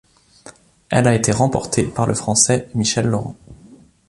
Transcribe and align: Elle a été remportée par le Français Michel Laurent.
Elle 0.89 1.07
a 1.07 1.13
été 1.13 1.31
remportée 1.31 1.83
par 1.83 2.07
le 2.07 2.15
Français 2.15 2.69
Michel 2.73 3.05
Laurent. 3.05 3.35